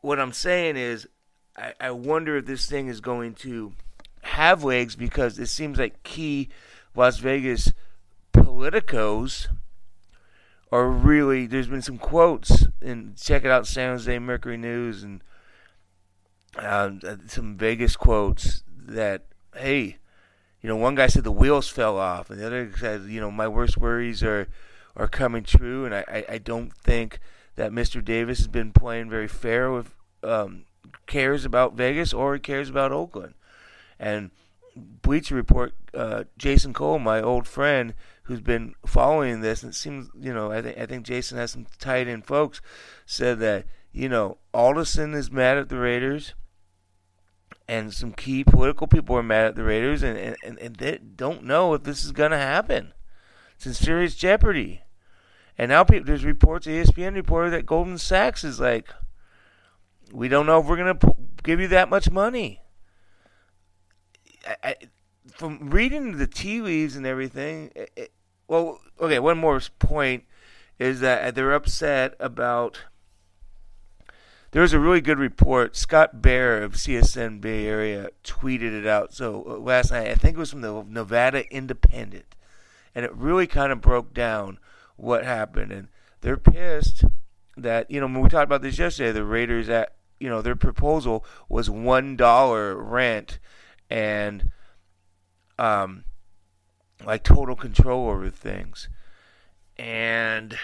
what 0.00 0.20
i'm 0.20 0.32
saying 0.32 0.76
is 0.76 1.08
I, 1.56 1.72
I 1.80 1.90
wonder 1.92 2.38
if 2.38 2.46
this 2.46 2.66
thing 2.66 2.88
is 2.88 3.00
going 3.00 3.34
to 3.36 3.72
have 4.22 4.64
legs 4.64 4.96
because 4.96 5.38
it 5.38 5.46
seems 5.46 5.78
like 5.78 6.02
key 6.02 6.48
las 6.94 7.18
vegas 7.18 7.72
politicos 8.32 9.48
are 10.72 10.88
really 10.88 11.46
there's 11.46 11.68
been 11.68 11.82
some 11.82 11.98
quotes 11.98 12.66
and 12.84 13.16
check 13.16 13.44
it 13.44 13.50
out 13.50 13.66
San 13.66 13.92
Jose 13.92 14.18
Mercury 14.18 14.56
News 14.56 15.02
and 15.02 15.22
um, 16.56 17.00
uh, 17.04 17.16
some 17.26 17.56
Vegas 17.56 17.96
quotes 17.96 18.62
that 18.76 19.24
hey 19.56 19.98
you 20.60 20.68
know 20.68 20.76
one 20.76 20.94
guy 20.94 21.06
said 21.06 21.24
the 21.24 21.32
wheels 21.32 21.68
fell 21.68 21.98
off 21.98 22.30
and 22.30 22.40
the 22.40 22.46
other 22.46 22.70
said 22.78 23.02
you 23.02 23.20
know 23.20 23.30
my 23.30 23.48
worst 23.48 23.76
worries 23.76 24.22
are 24.22 24.48
are 24.96 25.08
coming 25.08 25.42
true 25.42 25.84
and 25.84 25.94
I, 25.94 26.04
I, 26.08 26.24
I 26.34 26.38
don't 26.38 26.72
think 26.76 27.18
that 27.56 27.72
Mr. 27.72 28.04
Davis 28.04 28.38
has 28.38 28.48
been 28.48 28.72
playing 28.72 29.10
very 29.10 29.28
fair 29.28 29.70
with 29.72 29.94
um, 30.22 30.64
cares 31.06 31.44
about 31.44 31.74
Vegas 31.74 32.12
or 32.12 32.38
cares 32.38 32.68
about 32.68 32.92
Oakland 32.92 33.34
and 33.98 34.30
Bleacher 34.76 35.34
Report 35.34 35.74
uh, 35.92 36.24
Jason 36.36 36.72
Cole 36.72 36.98
my 36.98 37.20
old 37.20 37.46
friend 37.46 37.94
who's 38.24 38.40
been 38.40 38.74
following 38.86 39.40
this, 39.40 39.62
and 39.62 39.72
it 39.72 39.76
seems, 39.76 40.08
you 40.18 40.32
know, 40.32 40.50
I 40.50 40.62
think 40.62 40.78
I 40.78 40.86
think 40.86 41.04
Jason 41.04 41.38
has 41.38 41.50
some 41.52 41.66
tight 41.78 42.08
end 42.08 42.26
folks 42.26 42.60
said 43.06 43.38
that 43.40 43.66
you 43.92 44.08
know 44.08 44.38
Adelson 44.52 45.14
is 45.14 45.30
mad 45.30 45.58
at 45.58 45.68
the 45.68 45.78
Raiders, 45.78 46.34
and 47.68 47.92
some 47.92 48.12
key 48.12 48.42
political 48.44 48.86
people 48.86 49.16
are 49.16 49.22
mad 49.22 49.46
at 49.46 49.56
the 49.56 49.64
Raiders, 49.64 50.02
and 50.02 50.18
and, 50.18 50.58
and 50.58 50.76
they 50.76 50.98
don't 50.98 51.44
know 51.44 51.74
if 51.74 51.84
this 51.84 52.04
is 52.04 52.12
going 52.12 52.32
to 52.32 52.38
happen. 52.38 52.92
It's 53.56 53.66
in 53.66 53.74
serious 53.74 54.14
jeopardy. 54.16 54.82
And 55.56 55.68
now 55.68 55.84
people, 55.84 56.06
there's 56.06 56.24
reports, 56.24 56.66
ESPN 56.66 57.14
reported 57.14 57.50
that 57.50 57.66
Goldman 57.66 57.98
Sachs 57.98 58.42
is 58.42 58.58
like, 58.58 58.88
we 60.12 60.28
don't 60.28 60.46
know 60.46 60.60
if 60.60 60.66
we're 60.66 60.76
going 60.76 60.98
to 60.98 61.16
give 61.42 61.60
you 61.60 61.68
that 61.68 61.88
much 61.88 62.10
money. 62.10 62.60
I, 64.62 64.76
from 65.32 65.70
reading 65.70 66.18
the 66.18 66.26
tea 66.26 66.60
leaves 66.60 66.96
and 66.96 67.06
everything, 67.06 67.70
it, 67.74 68.12
well, 68.46 68.80
okay, 69.00 69.18
one 69.18 69.38
more 69.38 69.60
point 69.78 70.24
is 70.78 71.00
that 71.00 71.34
they're 71.34 71.52
upset 71.52 72.14
about. 72.18 72.82
There 74.50 74.62
was 74.62 74.72
a 74.72 74.78
really 74.78 75.00
good 75.00 75.18
report. 75.18 75.76
Scott 75.76 76.22
Bair 76.22 76.62
of 76.62 76.74
CSN 76.74 77.40
Bay 77.40 77.66
Area 77.66 78.10
tweeted 78.22 78.72
it 78.78 78.86
out. 78.86 79.12
So 79.12 79.44
uh, 79.48 79.56
last 79.58 79.90
night, 79.90 80.08
I 80.08 80.14
think 80.14 80.36
it 80.36 80.40
was 80.40 80.50
from 80.50 80.60
the 80.60 80.84
Nevada 80.88 81.50
Independent, 81.52 82.36
and 82.94 83.04
it 83.04 83.12
really 83.14 83.48
kind 83.48 83.72
of 83.72 83.80
broke 83.80 84.14
down 84.14 84.58
what 84.96 85.24
happened. 85.24 85.72
And 85.72 85.88
they're 86.20 86.36
pissed 86.36 87.04
that 87.56 87.90
you 87.90 88.00
know 88.00 88.06
when 88.06 88.20
we 88.20 88.28
talked 88.28 88.44
about 88.44 88.62
this 88.62 88.78
yesterday, 88.78 89.12
the 89.12 89.24
Raiders 89.24 89.68
at 89.68 89.94
you 90.18 90.28
know 90.28 90.42
their 90.42 90.56
proposal 90.56 91.24
was 91.48 91.68
one 91.68 92.16
dollar 92.16 92.76
rent, 92.76 93.38
and 93.94 94.50
um, 95.56 96.02
like 97.06 97.22
total 97.22 97.54
control 97.54 98.10
over 98.10 98.28
things. 98.28 98.88
And 99.76 100.58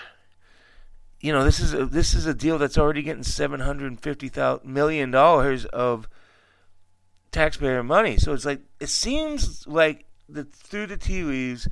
you 1.21 1.33
know, 1.33 1.45
this 1.45 1.61
is 1.61 1.73
a, 1.73 1.87
this 1.87 2.13
is 2.15 2.27
a 2.27 2.35
deal 2.35 2.59
that's 2.59 2.77
already 2.77 3.03
getting 3.03 3.23
seven 3.23 3.61
hundred 3.61 4.01
fifty 4.01 4.31
million 4.65 5.13
dollars 5.13 5.65
of 5.67 6.09
taxpayer 7.31 7.85
money. 7.85 8.17
So 8.17 8.33
it's 8.33 8.45
like 8.45 8.63
it 8.81 8.89
seems 8.89 9.65
like 9.65 10.07
the, 10.29 10.45
through 10.45 10.89
the 10.89 10.97
tea 10.97 11.23
leaves 11.23 11.69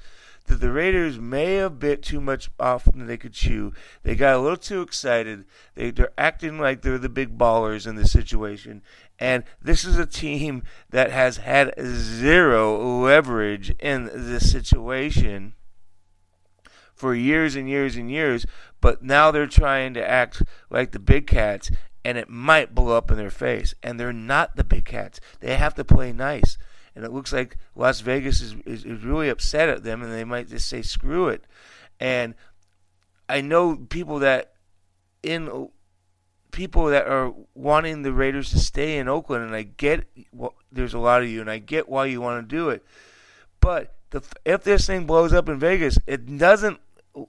that 0.48 0.60
the 0.60 0.72
Raiders 0.72 1.18
may 1.18 1.54
have 1.54 1.78
bit 1.78 2.02
too 2.02 2.20
much 2.20 2.50
off 2.58 2.84
than 2.84 3.06
they 3.06 3.16
could 3.16 3.32
chew. 3.32 3.72
They 4.02 4.14
got 4.14 4.34
a 4.34 4.40
little 4.40 4.56
too 4.56 4.82
excited. 4.82 5.44
They, 5.74 5.90
they're 5.90 6.12
acting 6.18 6.58
like 6.58 6.82
they're 6.82 6.98
the 6.98 7.08
big 7.08 7.38
ballers 7.38 7.86
in 7.86 7.96
this 7.96 8.12
situation. 8.12 8.82
And 9.18 9.44
this 9.60 9.84
is 9.84 9.98
a 9.98 10.06
team 10.06 10.62
that 10.90 11.10
has 11.10 11.38
had 11.38 11.74
zero 11.80 13.00
leverage 13.00 13.70
in 13.78 14.10
this 14.12 14.50
situation 14.50 15.54
for 16.94 17.14
years 17.14 17.56
and 17.56 17.68
years 17.68 17.96
and 17.96 18.10
years. 18.10 18.46
But 18.80 19.02
now 19.02 19.30
they're 19.30 19.46
trying 19.46 19.94
to 19.94 20.08
act 20.08 20.42
like 20.70 20.92
the 20.92 20.98
big 20.98 21.26
cats, 21.26 21.70
and 22.04 22.18
it 22.18 22.28
might 22.28 22.74
blow 22.74 22.96
up 22.96 23.10
in 23.10 23.16
their 23.16 23.30
face. 23.30 23.74
And 23.82 23.98
they're 23.98 24.12
not 24.12 24.56
the 24.56 24.64
big 24.64 24.84
cats. 24.84 25.20
They 25.40 25.56
have 25.56 25.74
to 25.74 25.84
play 25.84 26.12
nice 26.12 26.58
and 26.98 27.06
it 27.06 27.12
looks 27.12 27.32
like 27.32 27.56
Las 27.76 28.00
Vegas 28.00 28.40
is, 28.40 28.56
is, 28.66 28.84
is 28.84 29.04
really 29.04 29.28
upset 29.28 29.68
at 29.68 29.84
them, 29.84 30.02
and 30.02 30.12
they 30.12 30.24
might 30.24 30.48
just 30.48 30.68
say 30.68 30.82
screw 30.82 31.28
it. 31.28 31.44
And 32.00 32.34
I 33.28 33.40
know 33.40 33.76
people 33.76 34.18
that 34.18 34.54
in 35.22 35.68
people 36.50 36.86
that 36.86 37.06
are 37.06 37.32
wanting 37.54 38.02
the 38.02 38.12
Raiders 38.12 38.50
to 38.50 38.58
stay 38.58 38.98
in 38.98 39.06
Oakland, 39.06 39.44
and 39.44 39.54
I 39.54 39.62
get 39.62 40.08
well, 40.32 40.56
there's 40.72 40.92
a 40.92 40.98
lot 40.98 41.22
of 41.22 41.28
you, 41.28 41.40
and 41.40 41.48
I 41.48 41.58
get 41.58 41.88
why 41.88 42.06
you 42.06 42.20
want 42.20 42.48
to 42.48 42.56
do 42.56 42.68
it. 42.70 42.84
But 43.60 43.94
the, 44.10 44.20
if 44.44 44.64
this 44.64 44.84
thing 44.84 45.06
blows 45.06 45.32
up 45.32 45.48
in 45.48 45.60
Vegas, 45.60 46.00
it 46.04 46.36
doesn't. 46.36 46.80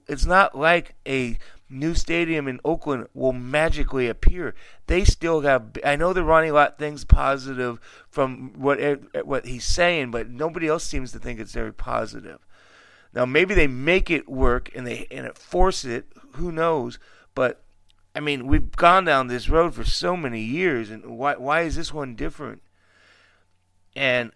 It's 0.08 0.26
not 0.26 0.58
like 0.58 0.96
a 1.06 1.38
new 1.70 1.94
stadium 1.94 2.48
in 2.48 2.60
Oakland 2.64 3.06
will 3.14 3.32
magically 3.32 4.08
appear. 4.08 4.54
They 4.86 5.04
still 5.04 5.42
have. 5.42 5.78
I 5.84 5.96
know 5.96 6.12
the 6.12 6.24
Ronnie 6.24 6.50
Lott 6.50 6.78
thing's 6.78 7.04
positive 7.04 7.80
from 8.08 8.52
what 8.60 8.78
what 9.24 9.46
he's 9.46 9.64
saying, 9.64 10.10
but 10.10 10.28
nobody 10.28 10.66
else 10.68 10.84
seems 10.84 11.12
to 11.12 11.18
think 11.18 11.40
it's 11.40 11.52
very 11.52 11.72
positive. 11.72 12.40
Now 13.14 13.24
maybe 13.24 13.54
they 13.54 13.66
make 13.66 14.10
it 14.10 14.28
work 14.28 14.70
and 14.74 14.86
they 14.86 15.06
and 15.10 15.26
it 15.26 15.38
force 15.38 15.84
it. 15.84 16.06
Who 16.32 16.52
knows? 16.52 16.98
But 17.34 17.62
I 18.14 18.20
mean, 18.20 18.46
we've 18.46 18.72
gone 18.72 19.04
down 19.04 19.28
this 19.28 19.48
road 19.48 19.74
for 19.74 19.84
so 19.84 20.16
many 20.16 20.40
years, 20.40 20.90
and 20.90 21.18
why 21.18 21.36
why 21.36 21.62
is 21.62 21.76
this 21.76 21.94
one 21.94 22.16
different? 22.16 22.62
And 23.94 24.32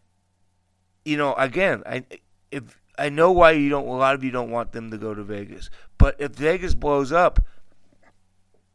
you 1.05 1.17
know, 1.17 1.35
again, 1.35 1.83
I 1.85 2.05
if 2.51 2.81
I 2.99 3.09
know 3.09 3.33
why 3.33 3.53
you 3.53 3.69
don't. 3.69 3.87
A 3.87 3.93
lot 3.93 4.15
of 4.15 4.23
you 4.23 4.31
don't 4.31 4.51
want 4.51 4.73
them 4.73 4.91
to 4.91 4.99
go 4.99 5.15
to 5.15 5.23
Vegas, 5.23 5.71
but 5.99 6.17
if 6.19 6.33
Vegas 6.33 6.75
blows 6.75 7.13
up, 7.13 7.41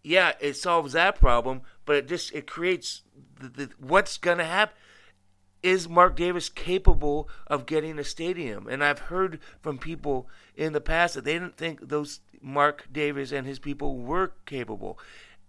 yeah, 0.04 0.34
it 0.40 0.56
solves 0.56 0.94
that 0.94 1.20
problem. 1.20 1.62
But 1.86 1.96
it 1.96 2.08
just 2.08 2.34
it 2.34 2.46
creates 2.48 3.02
the, 3.40 3.48
the, 3.48 3.70
what's 3.80 4.18
gonna 4.18 4.46
happen. 4.46 4.76
Is 5.62 5.90
Mark 5.90 6.16
Davis 6.16 6.48
capable 6.48 7.28
of 7.48 7.66
getting 7.66 8.00
a 8.00 8.04
stadium? 8.04 8.68
And 8.70 8.82
I've 8.82 9.00
heard 9.00 9.40
from 9.62 9.78
people 9.78 10.30
in 10.56 10.72
the 10.72 10.80
past 10.80 11.16
that 11.16 11.26
they 11.26 11.34
didn't 11.34 11.58
think 11.58 11.90
those 11.90 12.22
Mark 12.42 12.88
Davis 12.92 13.34
and 13.34 13.46
his 13.46 13.60
people 13.60 13.98
were 13.98 14.32
capable, 14.46 14.98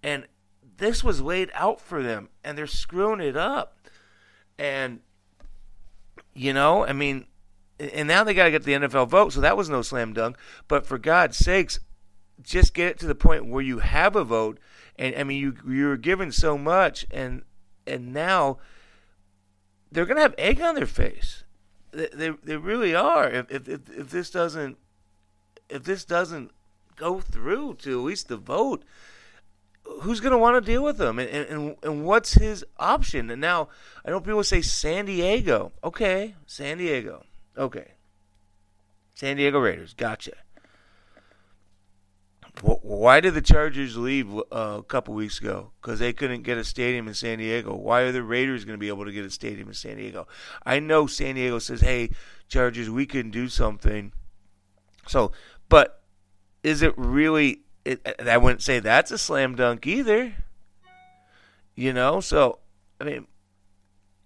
and 0.03 0.27
this 0.79 1.05
was 1.05 1.21
laid 1.21 1.51
out 1.55 1.81
for 1.81 2.03
them, 2.03 2.29
and 2.43 2.57
they're 2.57 2.67
screwing 2.67 3.21
it 3.21 3.37
up. 3.37 3.77
And 4.59 5.01
you 6.35 6.53
know, 6.53 6.87
I 6.87 6.93
mean, 6.93 7.27
and 7.81 8.09
now 8.09 8.25
they 8.25 8.35
got 8.35 8.45
to 8.45 8.51
get 8.51 8.65
the 8.65 8.73
NFL 8.73 9.09
vote, 9.09 9.33
so 9.33 9.41
that 9.41 9.57
was 9.57 9.71
no 9.71 9.83
slam 9.83 10.13
dunk. 10.13 10.37
But 10.69 10.87
for 10.87 10.99
God's 10.99 11.37
sakes, 11.37 11.81
just 12.43 12.75
get 12.75 12.89
it 12.89 12.99
to 13.01 13.07
the 13.07 13.15
point 13.15 13.47
where 13.47 13.63
you 13.63 13.79
have 13.79 14.17
a 14.17 14.25
vote. 14.25 14.59
And 14.97 15.15
I 15.17 15.25
mean, 15.25 15.39
you 15.41 15.57
you're 15.67 15.97
given 15.97 16.31
so 16.33 16.59
much, 16.59 17.07
and 17.11 17.43
and 17.87 18.13
now 18.13 18.59
they're 19.91 20.07
going 20.07 20.17
to 20.17 20.23
have 20.23 20.35
egg 20.39 20.61
on 20.61 20.75
their 20.75 20.87
face. 20.87 21.45
They, 21.93 22.09
they, 22.13 22.31
they 22.45 22.57
really 22.57 22.95
are. 22.95 23.29
If, 23.29 23.51
if, 23.51 23.69
if, 23.69 23.81
if 23.91 24.11
this 24.11 24.31
doesn't, 24.31 24.79
if 25.69 25.85
this 25.85 26.05
doesn't 26.05 26.53
go 26.97 27.21
through 27.21 27.75
to 27.81 27.99
at 27.99 28.05
least 28.05 28.29
the 28.29 28.37
vote, 28.37 28.85
who's 30.03 30.21
going 30.21 30.33
to 30.33 30.39
want 30.39 30.55
to 30.55 30.73
deal 30.73 30.85
with 30.85 30.99
them? 30.99 31.19
And, 31.19 31.29
and, 31.29 31.77
and 31.83 32.05
what's 32.05 32.35
his 32.35 32.65
option? 32.79 33.31
And 33.31 33.41
now, 33.41 33.69
I 34.05 34.11
know 34.11 34.21
people 34.21 34.45
say 34.45 34.63
San 34.63 35.07
Diego. 35.07 35.73
Okay, 35.83 36.37
San 36.47 36.79
Diego. 36.79 37.25
Okay. 37.61 37.93
San 39.15 39.37
Diego 39.37 39.59
Raiders. 39.59 39.93
Gotcha. 39.93 40.33
Why 42.63 43.21
did 43.21 43.35
the 43.35 43.43
Chargers 43.43 43.97
leave 43.97 44.35
uh, 44.35 44.41
a 44.51 44.83
couple 44.83 45.15
weeks 45.15 45.39
ago? 45.39 45.71
Because 45.81 45.99
they 45.99 46.13
couldn't 46.13 46.43
get 46.43 46.57
a 46.59 46.65
stadium 46.65 47.07
in 47.07 47.15
San 47.15 47.39
Diego. 47.39 47.75
Why 47.75 48.01
are 48.01 48.13
the 48.13 48.23
Raiders 48.23 48.65
going 48.65 48.77
to 48.77 48.81
be 48.81 48.89
able 48.89 49.05
to 49.05 49.13
get 49.13 49.25
a 49.25 49.31
stadium 49.31 49.69
in 49.69 49.75
San 49.75 49.99
Diego? 49.99 50.27
I 50.65 50.81
know 50.81 51.07
San 51.07 51.37
Diego 51.37 51.59
says, 51.59 51.83
"Hey, 51.83 52.11
Chargers, 52.49 52.91
we 52.91 53.07
can 53.07 53.31
do 53.31 53.49
something." 53.49 54.13
So, 55.07 55.33
but 55.69 56.03
is 56.63 56.83
it 56.83 56.93
really? 56.97 57.61
It, 57.85 58.01
I 58.27 58.37
wouldn't 58.37 58.63
say 58.63 58.81
that's 58.81 59.11
a 59.11 59.19
slam 59.19 59.55
dunk 59.55 59.87
either. 59.87 60.35
You 61.77 61.93
know, 61.93 62.21
so 62.21 62.59
I 63.01 63.05
mean, 63.05 63.27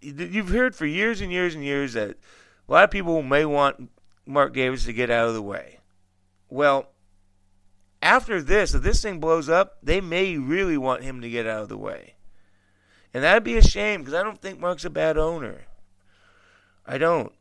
you've 0.01 0.49
heard 0.49 0.75
for 0.75 0.87
years 0.87 1.21
and 1.21 1.31
years 1.31 1.55
and 1.55 1.63
years 1.63 1.93
that 1.93 2.17
a 2.69 2.73
lot 2.73 2.85
of 2.85 2.91
people 2.91 3.23
may 3.23 3.45
want 3.45 3.91
Mark 4.27 4.55
Davis 4.55 4.85
to 4.85 4.93
get 4.93 5.11
out 5.11 5.29
of 5.29 5.35
the 5.35 5.43
way. 5.43 5.81
Well 6.49 6.89
after 8.05 8.43
this, 8.43 8.75
if 8.75 8.83
this 8.83 9.01
thing 9.01 9.19
blows 9.19 9.49
up, 9.49 9.79
they 9.83 10.01
may 10.01 10.37
really 10.37 10.77
want 10.77 11.03
him 11.03 11.23
to 11.23 11.31
get 11.31 11.47
out 11.47 11.63
of 11.63 11.69
the 11.71 11.79
way. 11.79 12.15
And 13.15 13.25
that'd 13.25 13.43
be 13.43 13.57
a 13.57 13.63
shame 13.63 14.01
because 14.01 14.13
I 14.13 14.23
don't 14.23 14.41
think 14.41 14.61
Mark's 14.61 14.85
a 14.85 14.91
bad 14.91 15.17
owner. 15.17 15.63
I 16.87 16.99
don't. 16.99 17.33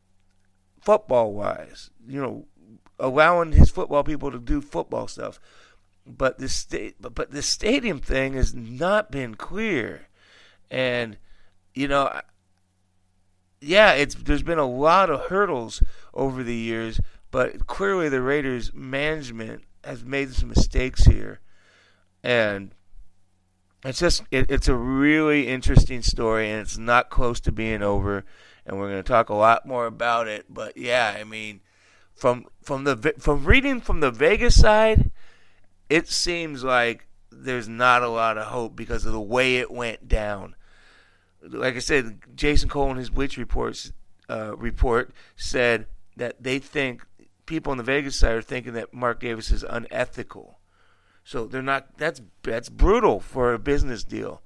Football 0.80 1.34
wise, 1.34 1.90
you 2.06 2.20
know, 2.20 2.46
allowing 2.98 3.52
his 3.52 3.70
football 3.70 4.04
people 4.04 4.30
to 4.30 4.38
do 4.38 4.62
football 4.62 5.06
stuff. 5.06 5.38
But 6.06 6.38
the 6.38 6.48
state, 6.48 6.96
but, 6.98 7.14
but 7.14 7.30
the 7.30 7.42
stadium 7.42 8.00
thing 8.00 8.32
has 8.34 8.54
not 8.54 9.10
been 9.10 9.34
clear, 9.34 10.08
and 10.70 11.16
you 11.74 11.88
know, 11.88 12.20
yeah, 13.64 13.92
it's 13.92 14.14
there's 14.14 14.42
been 14.42 14.58
a 14.58 14.66
lot 14.66 15.10
of 15.10 15.28
hurdles 15.28 15.82
over 16.12 16.42
the 16.42 16.54
years, 16.54 17.00
but 17.30 17.66
clearly 17.66 18.08
the 18.08 18.22
Raiders 18.22 18.72
management 18.74 19.64
has 19.82 20.04
made 20.04 20.32
some 20.32 20.48
mistakes 20.48 21.04
here, 21.04 21.40
and 22.22 22.72
it's 23.84 23.98
just 23.98 24.22
it, 24.30 24.50
it's 24.50 24.68
a 24.68 24.74
really 24.74 25.48
interesting 25.48 26.02
story, 26.02 26.50
and 26.50 26.60
it's 26.60 26.78
not 26.78 27.10
close 27.10 27.40
to 27.40 27.52
being 27.52 27.82
over. 27.82 28.24
And 28.66 28.78
we're 28.78 28.88
going 28.88 29.02
to 29.02 29.06
talk 29.06 29.28
a 29.28 29.34
lot 29.34 29.66
more 29.66 29.84
about 29.84 30.26
it. 30.26 30.46
But 30.48 30.78
yeah, 30.78 31.14
I 31.18 31.24
mean, 31.24 31.60
from 32.14 32.46
from 32.62 32.84
the 32.84 33.14
from 33.18 33.44
reading 33.44 33.80
from 33.80 34.00
the 34.00 34.10
Vegas 34.10 34.58
side, 34.58 35.10
it 35.90 36.08
seems 36.08 36.64
like 36.64 37.06
there's 37.30 37.68
not 37.68 38.02
a 38.02 38.08
lot 38.08 38.38
of 38.38 38.46
hope 38.46 38.74
because 38.74 39.04
of 39.04 39.12
the 39.12 39.20
way 39.20 39.56
it 39.56 39.70
went 39.70 40.08
down. 40.08 40.54
Like 41.48 41.76
I 41.76 41.80
said, 41.80 42.20
Jason 42.34 42.68
Cole 42.68 42.90
in 42.90 42.96
his 42.96 43.10
Bleacher 43.10 43.40
Report's 43.40 43.92
uh, 44.28 44.56
report 44.56 45.12
said 45.36 45.86
that 46.16 46.42
they 46.42 46.58
think 46.58 47.04
people 47.46 47.70
on 47.70 47.78
the 47.78 47.84
Vegas 47.84 48.16
side 48.16 48.32
are 48.32 48.42
thinking 48.42 48.72
that 48.74 48.94
Mark 48.94 49.20
Davis 49.20 49.50
is 49.50 49.62
unethical. 49.62 50.58
So 51.24 51.46
they're 51.46 51.62
not. 51.62 51.96
That's 51.96 52.20
that's 52.42 52.68
brutal 52.68 53.20
for 53.20 53.54
a 53.54 53.58
business 53.58 54.04
deal. 54.04 54.42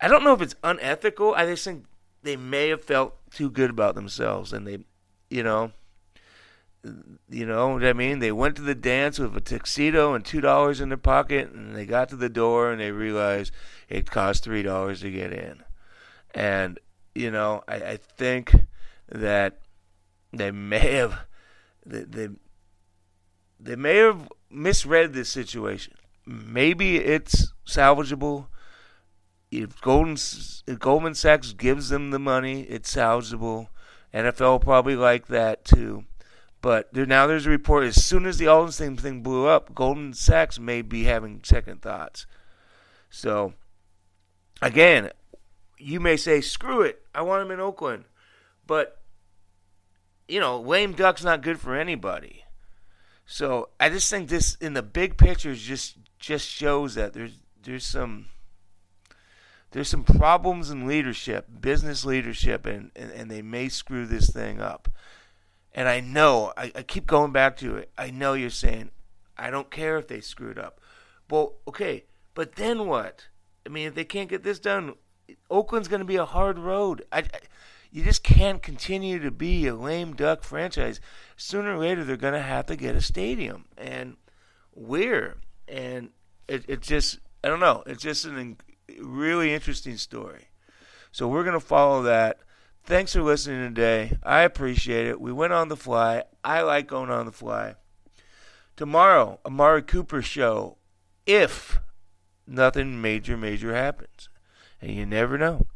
I 0.00 0.08
don't 0.08 0.24
know 0.24 0.34
if 0.34 0.42
it's 0.42 0.56
unethical. 0.64 1.34
I 1.34 1.46
just 1.46 1.64
think 1.64 1.84
they 2.22 2.36
may 2.36 2.68
have 2.68 2.82
felt 2.82 3.14
too 3.30 3.50
good 3.50 3.70
about 3.70 3.94
themselves, 3.94 4.52
and 4.52 4.66
they, 4.66 4.78
you 5.30 5.44
know, 5.44 5.70
you 7.28 7.46
know 7.46 7.68
what 7.68 7.84
I 7.84 7.92
mean. 7.92 8.18
They 8.18 8.32
went 8.32 8.56
to 8.56 8.62
the 8.62 8.74
dance 8.74 9.18
with 9.18 9.36
a 9.36 9.40
tuxedo 9.40 10.14
and 10.14 10.24
two 10.24 10.40
dollars 10.40 10.80
in 10.80 10.88
their 10.88 10.98
pocket, 10.98 11.52
and 11.52 11.76
they 11.76 11.86
got 11.86 12.08
to 12.08 12.16
the 12.16 12.28
door 12.28 12.72
and 12.72 12.80
they 12.80 12.90
realized 12.90 13.52
it 13.88 14.10
cost 14.10 14.42
three 14.42 14.62
dollars 14.62 15.00
to 15.00 15.10
get 15.10 15.32
in. 15.32 15.62
And 16.34 16.78
you 17.14 17.30
know, 17.30 17.62
I, 17.68 17.74
I 17.74 17.96
think 17.96 18.54
that 19.08 19.58
they 20.32 20.50
may 20.50 20.78
have 20.96 21.26
they, 21.84 22.02
they 22.04 22.28
they 23.60 23.76
may 23.76 23.96
have 23.96 24.28
misread 24.50 25.12
this 25.12 25.28
situation. 25.28 25.94
Maybe 26.26 26.96
it's 26.96 27.52
salvageable. 27.66 28.46
If 29.50 29.80
Golden 29.80 30.14
if 30.14 30.78
Goldman 30.78 31.14
Sachs 31.14 31.52
gives 31.52 31.90
them 31.90 32.10
the 32.10 32.18
money, 32.18 32.62
it's 32.62 32.94
salvageable. 32.94 33.68
NFL 34.14 34.62
probably 34.62 34.96
like 34.96 35.26
that 35.28 35.64
too. 35.64 36.04
But 36.60 36.92
there, 36.94 37.06
now 37.06 37.26
there's 37.26 37.46
a 37.46 37.50
report 37.50 37.84
as 37.84 38.02
soon 38.02 38.24
as 38.24 38.38
the 38.38 38.44
Aldenstein 38.44 38.98
thing 38.98 39.20
blew 39.20 39.46
up, 39.46 39.74
Goldman 39.74 40.14
Sachs 40.14 40.60
may 40.60 40.80
be 40.80 41.04
having 41.04 41.40
second 41.42 41.82
thoughts. 41.82 42.24
So, 43.10 43.54
again, 44.62 45.10
you 45.82 46.00
may 46.00 46.16
say, 46.16 46.40
screw 46.40 46.82
it, 46.82 47.02
I 47.14 47.22
want 47.22 47.42
him 47.42 47.50
in 47.50 47.60
Oakland. 47.60 48.04
But 48.66 49.00
you 50.28 50.40
know, 50.40 50.60
lame 50.60 50.92
duck's 50.92 51.24
not 51.24 51.42
good 51.42 51.60
for 51.60 51.74
anybody. 51.74 52.44
So 53.26 53.70
I 53.78 53.88
just 53.88 54.10
think 54.10 54.28
this, 54.28 54.54
in 54.56 54.74
the 54.74 54.82
big 54.82 55.16
picture, 55.16 55.54
just 55.54 55.96
just 56.18 56.48
shows 56.48 56.94
that 56.94 57.12
there's 57.12 57.38
there's 57.62 57.84
some 57.84 58.26
there's 59.72 59.88
some 59.88 60.04
problems 60.04 60.70
in 60.70 60.86
leadership, 60.86 61.46
business 61.60 62.04
leadership, 62.04 62.66
and, 62.66 62.90
and, 62.94 63.10
and 63.10 63.30
they 63.30 63.42
may 63.42 63.68
screw 63.68 64.06
this 64.06 64.30
thing 64.30 64.60
up. 64.60 64.88
And 65.74 65.88
I 65.88 66.00
know, 66.00 66.52
I, 66.56 66.70
I 66.74 66.82
keep 66.82 67.06
going 67.06 67.32
back 67.32 67.56
to 67.58 67.76
it. 67.76 67.90
I 67.96 68.10
know 68.10 68.34
you're 68.34 68.50
saying, 68.50 68.90
I 69.38 69.50
don't 69.50 69.70
care 69.70 69.96
if 69.96 70.08
they 70.08 70.20
screwed 70.20 70.58
up. 70.58 70.78
Well, 71.30 71.54
okay, 71.66 72.04
but 72.34 72.56
then 72.56 72.86
what? 72.86 73.28
I 73.64 73.70
mean, 73.70 73.88
if 73.88 73.94
they 73.94 74.04
can't 74.04 74.28
get 74.28 74.42
this 74.42 74.58
done, 74.58 74.94
Oakland's 75.50 75.88
going 75.88 76.00
to 76.00 76.06
be 76.06 76.16
a 76.16 76.24
hard 76.24 76.58
road. 76.58 77.04
I, 77.12 77.18
I 77.18 77.40
you 77.90 78.02
just 78.02 78.22
can't 78.22 78.62
continue 78.62 79.18
to 79.18 79.30
be 79.30 79.66
a 79.66 79.74
lame 79.74 80.14
duck 80.14 80.44
franchise. 80.44 80.98
Sooner 81.36 81.74
or 81.74 81.78
later, 81.78 82.04
they're 82.04 82.16
going 82.16 82.32
to 82.32 82.40
have 82.40 82.66
to 82.66 82.76
get 82.76 82.96
a 82.96 83.02
stadium, 83.02 83.66
and 83.76 84.16
where? 84.70 85.36
And 85.68 86.10
it, 86.48 86.64
it 86.68 86.80
just, 86.80 87.18
I 87.44 87.48
don't 87.48 87.60
know. 87.60 87.82
It's 87.86 88.02
just 88.02 88.24
a 88.24 88.56
really 88.98 89.52
interesting 89.52 89.98
story. 89.98 90.48
So 91.10 91.28
we're 91.28 91.44
going 91.44 91.52
to 91.52 91.60
follow 91.60 92.02
that. 92.04 92.38
Thanks 92.84 93.12
for 93.12 93.22
listening 93.22 93.74
today. 93.74 94.16
I 94.22 94.40
appreciate 94.40 95.06
it. 95.06 95.20
We 95.20 95.30
went 95.30 95.52
on 95.52 95.68
the 95.68 95.76
fly. 95.76 96.24
I 96.42 96.62
like 96.62 96.88
going 96.88 97.10
on 97.10 97.26
the 97.26 97.32
fly. 97.32 97.74
Tomorrow, 98.76 99.38
Amari 99.44 99.82
Cooper 99.82 100.22
show. 100.22 100.78
If 101.26 101.78
nothing 102.46 103.00
major, 103.00 103.36
major 103.36 103.74
happens, 103.74 104.28
and 104.82 104.90
you 104.90 105.06
never 105.06 105.38
know. 105.38 105.66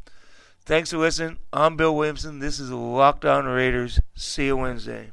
Thanks 0.64 0.90
for 0.90 0.98
listening. 0.98 1.38
I'm 1.52 1.76
Bill 1.76 1.94
Williamson. 1.94 2.40
This 2.40 2.58
is 2.58 2.70
Locked 2.70 3.24
On 3.24 3.46
Raiders. 3.46 4.00
See 4.16 4.46
you 4.46 4.56
Wednesday. 4.56 5.12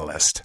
Catalyst. 0.00 0.44